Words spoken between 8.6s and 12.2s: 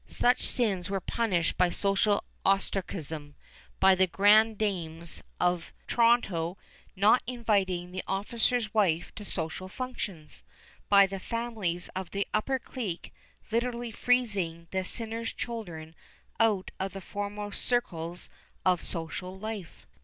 wife to social functions, by the families of